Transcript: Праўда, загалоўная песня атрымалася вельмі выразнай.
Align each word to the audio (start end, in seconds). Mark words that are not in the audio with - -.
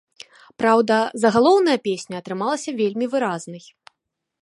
Праўда, 0.61 0.95
загалоўная 1.25 1.77
песня 1.89 2.15
атрымалася 2.25 2.77
вельмі 2.83 3.05
выразнай. 3.13 3.63